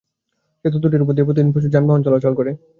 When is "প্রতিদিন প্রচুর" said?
1.27-1.73